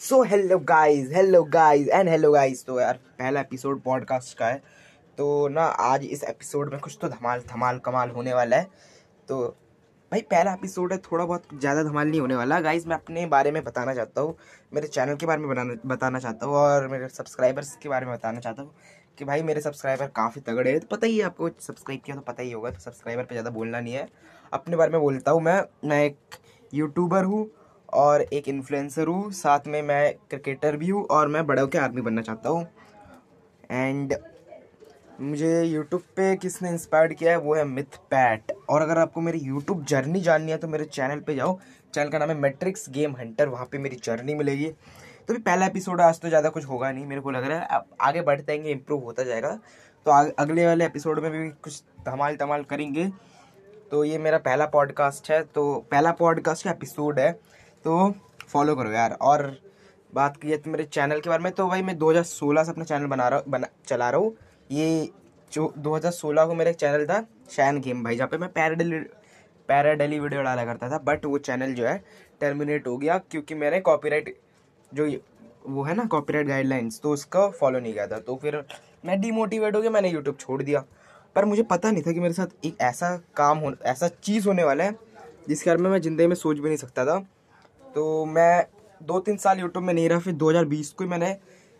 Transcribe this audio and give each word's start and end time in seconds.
So 0.00 0.22
hello 0.22 0.58
guys 0.58 1.08
hello 1.12 1.42
guys 1.44 1.88
and 1.88 2.08
hello 2.08 2.30
guys 2.32 2.64
तो 2.66 2.78
यार, 2.80 2.98
पहला 3.18 3.40
एपिसोड 3.40 3.80
पॉडकास्ट 3.82 4.36
का 4.38 4.46
है। 4.46 4.58
तो 5.18 5.48
ना, 5.48 5.62
आज 5.62 6.04
इस 6.04 6.22
एपिसोड 6.24 6.70
में 6.72 6.80
कुछ 6.80 6.98
तो 7.00 7.08
धमाल 7.08 7.40
धमाल, 7.48 7.78
कमाल 7.78 8.10
होने 8.10 8.34
वाला 8.34 8.56
है। 8.56 8.68
तो 9.28 9.38
भाई, 10.12 10.20
पहला 10.20 10.52
एपिसोड 10.52 10.92
है, 10.92 10.98
थोड़ा 10.98 11.24
बहुत 11.24 11.48
ज़्यादा 11.54 11.82
धमाल 11.82 12.08
नहीं 12.08 12.20
होने 12.20 12.36
वाला। 12.36 12.60
गाइस 12.60 12.86
मैं 12.86 12.96
अपने 12.96 13.26
बारे 13.26 13.50
में 13.50 13.62
बताना 13.64 13.94
चाहता 13.94 14.20
हूँ, 14.20 14.36
मेरे 14.72 14.88
चैनल 14.88 15.16
के 15.16 15.26
बारे 15.26 15.40
में 15.40 15.48
बनाना, 15.48 15.74
बताना 15.86 16.18
चाहता 16.18 16.46
हूँ, 16.46 16.54
और 16.54 16.88
मेरे 16.88 17.08
सब्सक्राइबर्स 17.08 17.76
के 17.76 17.88
बारे 17.88 18.06
में 18.06 18.14
बताना 18.14 18.40
चाहता 18.40 18.62
हूँ 18.62 18.74
कि 19.18 19.24
भाई, 19.24 19.42
मेरे 19.42 19.60
सब्सक्राइबर 19.60 20.06
काफ़ी 20.16 20.40
तगड़े 20.40 20.70
हैं। 20.70 20.80
तो 20.80 20.96
पता 20.96 21.06
ही 21.06 21.18
है, 21.18 21.24
आपको 21.24 21.50
सब्सक्राइब 21.60 22.00
किया 22.04 22.16
तो 22.16 22.22
पता 22.22 22.42
ही 22.42 22.52
होगा 22.52 22.70
तो 22.70 22.80
सब्सक्राइबर 22.80 23.22
पे 23.22 23.34
ज़्यादा 23.34 23.50
बोलना 23.50 23.80
नहीं 23.80 23.94
है। 23.94 24.08
अपने 24.52 24.76
बारे 24.76 24.90
में 24.90 25.00
बोलता 25.00 25.30
हूँ 25.30 25.42
मैं 25.42 25.62
मैं 25.84 26.04
एक 26.04 26.38
यूट्यूबर 26.72 27.24
हूँ 27.24 27.48
और 27.88 28.22
एक 28.22 28.48
इन्फ्लुएंसर 28.48 29.06
हूँ, 29.06 29.30
साथ 29.32 29.66
में 29.66 29.80
मैं 29.82 30.14
क्रिकेटर 30.30 30.76
भी 30.76 30.88
हूँ 30.88 31.04
और 31.06 31.28
मैं 31.28 31.46
बड़ा 31.46 31.62
होकर 31.62 31.78
आदमी 31.78 32.02
बनना 32.02 32.22
चाहता 32.22 32.50
हूँ। 32.50 32.66
एंड 33.70 34.14
मुझे 35.20 35.62
यूट्यूब 35.62 36.02
पे 36.16 36.34
किसने 36.36 36.68
इंस्पायर्ड 36.70 37.14
किया 37.14 37.30
है, 37.30 37.38
वो 37.38 37.54
है 37.54 37.64
मिथ 37.64 37.96
पैट। 38.10 38.52
और 38.70 38.82
अगर 38.82 38.98
आपको 38.98 39.20
मेरी 39.20 39.38
यूट्यूब 39.38 39.84
जर्नी 39.84 40.20
जाननी 40.20 40.52
है 40.52 40.58
तो 40.58 40.68
मेरे 40.68 40.84
चैनल 40.86 41.20
पे 41.20 41.34
जाओ। 41.34 41.58
चैनल 41.94 42.10
का 42.10 42.18
नाम 42.18 42.28
है 42.28 42.36
मेट्रिक्स 42.36 42.88
गेम 42.90 43.16
हंटर 43.16 43.48
वहाँ 43.48 43.66
पे 43.72 43.78
मेरी 43.78 43.96
जर्नी 44.04 44.34
मिलेगी। 44.34 44.68
तो 45.28 45.34
भी 45.34 45.40
पहला 45.40 45.66
एपिसोड 45.66 46.00
आज 46.00 46.20
तो 46.20 46.28
ज़्यादा 46.28 46.48
कुछ 46.48 46.64
होगा 46.64 46.90
नहीं, 46.92 47.06
मेरे 47.06 47.20
को 47.20 47.30
लग 47.30 47.44
रहा 47.44 47.58
है। 47.58 47.66
आप 47.66 47.86
आगे 48.00 48.20
बढ़ते 48.22 48.52
रहेंगे 48.52 48.70
इम्प्रूव 48.70 49.04
होता 49.04 49.22
जाएगा। 49.22 49.58
तो 50.06 50.10
अगले 50.34 50.66
वाले 50.66 50.84
एपिसोड 50.84 51.20
में 51.20 51.30
भी 51.32 51.48
कुछ 51.62 51.82
धमाल 52.06 52.36
धमाल 52.36 52.62
करेंगे। 52.64 53.08
तो 53.90 54.04
ये 54.04 54.18
मेरा 54.18 54.38
पहला 54.38 54.66
पॉडकास्ट 54.68 55.30
है 55.30 55.42
तो 55.44 55.74
पहला 55.90 56.12
पॉडकास्ट 56.14 56.64
का 56.64 56.70
एपिसोड 56.70 57.18
है। 57.18 57.32
तो 57.84 58.14
फॉलो 58.48 58.74
करो 58.76 58.90
यार। 58.90 59.12
और 59.12 59.56
बात 60.12 60.36
की 60.36 60.48
जाए 60.48 60.58
तो 60.58 60.70
मेरे 60.70 60.84
चैनल 60.86 61.20
के 61.20 61.30
बारे 61.30 61.42
में 61.42 61.52
तो 61.52 61.66
भाई 61.68 61.82
मैं 61.82 61.96
2016 61.98 62.64
से 62.64 62.70
अपना 62.70 62.84
चैनल 62.84 63.06
बना 63.06 63.28
रहा, 63.28 63.42
बना, 63.48 63.66
चला 63.86 64.10
रहा 64.10 64.20
हूँ। 64.20 64.36
ये 64.70 65.08
जो 65.52 65.72
2016 65.78 66.46
को 66.46 66.54
मेरा 66.54 66.72
चैनल 66.74 67.06
था 67.06 67.24
शैन 67.50 67.80
गेम 67.80 68.02
भाई, 68.04 68.16
जहाँ 68.16 68.28
पे 68.28 68.38
मैं 68.38 68.52
पैराडेली 68.52 68.98
पैराडेली 69.68 70.18
वीडियो 70.18 70.42
डाला 70.42 70.64
करता 70.64 70.88
था 70.90 70.98
बट 70.98 71.24
वो 71.26 71.38
चैनल 71.40 71.74
जो 71.74 71.86
है 71.86 72.02
टर्मिनेट 72.40 72.86
हो 72.86 72.96
गया, 72.96 73.18
क्योंकि 73.20 73.54
मैंने 73.54 73.80
कॉपीराइट 73.80 74.36
जो 74.92 75.10
वो 75.66 75.82
है 75.82 75.94
ना 75.94 76.04
कॉपीराइट 76.06 76.46
गाइडलाइंस 76.46 77.00
तो 77.02 77.10
उसका 77.12 77.48
फॉलो 77.50 77.78
नहीं 77.78 77.92
किया 77.92 78.06
था। 78.06 78.18
तो 78.18 78.36
फिर 78.36 78.62
मैं 79.04 79.20
डिमोटिवेट 79.20 79.76
हो 79.76 79.80
गया, 79.80 79.90
मैंने 79.90 80.10
यूट्यूब 80.10 80.36
छोड़ 80.36 80.62
दिया। 80.62 80.84
पर 81.36 81.44
मुझे 81.44 81.62
पता 81.64 81.90
नहीं 81.90 82.02
था 82.02 82.12
कि 82.12 82.20
मेरे 82.20 82.34
साथ 82.34 82.64
एक 82.64 82.80
ऐसा 82.80 83.16
काम 83.36 83.58
हो, 83.58 83.72
ऐसा 83.84 84.08
चीज़ 84.08 84.48
होने 84.48 84.64
वाला 84.64 84.84
है, 84.84 84.94
जिसके 85.48 85.70
बारे 85.70 85.82
में 85.82 85.90
मैं 85.90 86.00
ज़िंदगी 86.00 86.26
में 86.26 86.34
सोच 86.36 86.58
भी 86.58 86.68
नहीं 86.68 86.76
सकता 86.76 87.04
था। 87.06 87.18
तो 87.94 88.24
मैं 88.26 88.66
दो 89.00 89.18
तीन 89.20 89.36
साल 89.36 89.60
यूट्यूब 89.60 89.84
में 89.84 89.92
नहीं 89.94 90.08
रहा, 90.08 90.18
फिर 90.18 90.34
2020 90.34 90.90
को 90.90 91.04
ही 91.04 91.10
मैंने 91.10 91.36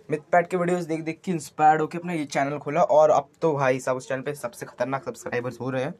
मिथपैट 0.08 0.46
के 0.50 0.56
वीडियोस 0.56 0.84
देख 0.84 1.00
देख 1.00 1.20
के 1.24 1.32
इंस्पायर्ड 1.32 1.80
होकर 1.80 1.98
अपना 1.98 2.12
ये 2.12 2.24
चैनल 2.26 2.58
खोला 2.58 2.82
और 2.82 3.10
अब 3.10 3.28
तो 3.42 3.52
भाई 3.54 3.80
साहब 3.80 3.96
उस 3.96 4.08
चैनल 4.08 4.22
पे 4.22 4.34
सबसे 4.34 4.66
खतरनाक 4.66 5.04
सब्सक्राइबर्स 5.04 5.60
हो 5.60 5.70
रहे 5.70 5.82
हैं। 5.84 5.94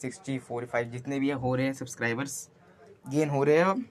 सिक्सटी 0.00 0.38
फोर 0.38 0.64
फाइव 0.64 0.90
जितने 0.90 1.18
भी 1.20 1.28
है, 1.28 1.34
हो 1.34 1.54
रहे 1.54 1.66
हैं 1.66 1.72
सब्सक्राइबर्स 1.74 2.48
गेन 3.10 3.28
हो 3.30 3.42
रहे 3.44 3.58
हैं 3.58 3.84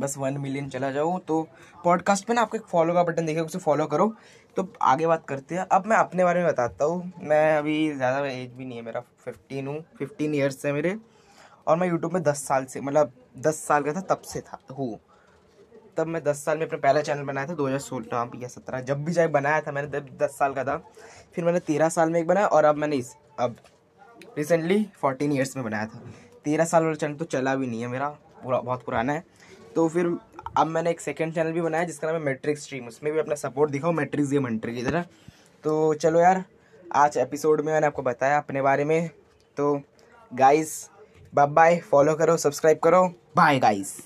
बस 0.00 0.16
वन 0.18 0.38
मिलियन 0.38 0.68
चला 0.68 0.90
जाओ। 0.90 1.18
तो 1.18 1.42
पॉडकास्ट 1.84 2.26
पे 2.26 2.34
ना 2.34 2.40
आपको 2.40 2.56
एक 2.56 2.64
फॉलो 2.66 2.94
का 2.94 3.02
बटन 3.02 3.26
देखेगा, 3.26 3.44
उसे 3.44 3.58
फॉलो 3.58 3.86
करो। 3.86 4.14
तो 4.56 4.66
आगे 4.82 5.06
बात 5.06 5.24
करते 5.28 5.54
हैं। 5.54 5.66
अब 5.72 5.86
मैं 5.86 5.96
अपने 5.96 6.24
बारे 6.24 6.40
में 6.40 6.48
बताता 6.48 6.84
हूँ। 6.84 7.12
मैं 7.22 7.56
अभी 7.58 7.92
ज़्यादा 7.92 8.26
एज 8.26 8.52
भी 8.52 8.64
नहीं 8.64 8.78
है 8.78 8.84
मेरा 8.84 9.00
फिफ्टीन 9.24 9.66
हूँ। 9.66 9.80
फिफ्टीन 9.98 10.34
ईयर्स 10.34 10.64
है 10.66 10.72
मेरे। 10.72 10.96
और 11.66 11.76
मैं 11.76 11.88
यूट्यूब 11.88 12.12
में 12.12 12.22
दस 12.22 12.46
साल 12.46 12.64
से 12.64 12.80
मतलब 12.80 13.12
दस 13.38 13.64
साल 13.64 13.82
का 13.82 13.92
था, 13.92 14.00
तब 14.00 14.20
से 14.22 14.40
था, 14.40 14.58
हूँ। 14.72 14.98
तब 15.96 16.06
मैं 16.06 16.22
दस 16.24 16.44
साल 16.44 16.58
में 16.58 16.66
अपना 16.66 16.78
पहला 16.78 17.00
चैनल 17.02 17.22
बनाया 17.24 17.46
था, 17.46 17.54
दो 17.54 17.66
हज़ार 17.66 17.78
सोलह 17.80 18.30
या 18.36 18.48
सत्रह। 18.48 18.80
जब 18.82 19.04
भी 19.04 19.12
चाहे 19.12 19.28
बनाया 19.28 19.60
था 19.60 19.72
मैंने 19.72 20.00
दस 20.00 20.38
साल 20.38 20.54
का 20.54 20.64
था। 20.64 20.76
फिर 21.34 21.44
मैंने 21.44 21.60
तेरह 21.62 21.88
साल 21.88 22.10
में 22.10 22.20
एक 22.20 22.26
बनाया 22.26 22.46
और 22.46 22.64
अब 22.64 22.76
मैंने 22.76 22.96
इस, 22.96 23.14
अब 23.38 23.56
रिसेंटली 24.38 24.84
फोर्टीन 25.00 25.32
ईयर्स 25.32 25.56
में 25.56 25.64
बनाया 25.64 25.86
था। 25.86 26.02
तेरह 26.44 26.64
साल 26.64 26.82
वाला 26.82 26.94
चैनल 26.96 27.14
तो 27.14 27.24
चला 27.26 27.54
भी 27.54 27.66
नहीं 27.66 27.80
है 27.80 27.88
मेरा, 27.88 28.08
पूरा, 28.42 28.60
बहुत 28.60 28.84
पुराना 28.84 29.12
है। 29.12 29.24
तो 29.74 29.88
फिर 29.88 30.16
अब 30.56 30.66
मैंने 30.66 30.90
एक 30.90 31.00
सेकेंड 31.00 31.34
चैनल 31.34 31.52
भी 31.52 31.60
बनाया 31.60 31.84
जिसका 31.84 32.06
नाम 32.06 32.16
है 32.16 32.22
मेट्रिक 32.24 32.58
स्ट्रीम 32.58 32.86
उसमें 32.88 33.12
भी 33.12 33.18
अपना 33.18 33.34
सपोर्ट 33.34 33.70
दिखाओ 33.70 33.92
मेट्रिक्स 33.92 34.32
ये 34.32 34.38
मंट्री 34.40 34.74
की 34.74 34.82
तरह। 34.82 35.04
तो 35.64 35.94
चलो 35.94 36.20
यार, 36.20 36.44
आज 36.96 37.16
एपिसोड 37.18 37.60
में 37.60 37.72
मैंने 37.72 37.86
आपको 37.86 38.02
बताया 38.02 38.38
अपने 38.38 38.62
बारे 38.62 38.84
में। 38.84 39.08
तो 39.56 39.80
गाइस 40.32 40.88
बाय 41.34 41.46
बाय 41.46 41.80
फॉलो 41.90 42.14
करो 42.14 42.36
सब्सक्राइब 42.36 42.78
करो. 42.84 43.06
Bye 43.36 43.58
guys 43.58 43.96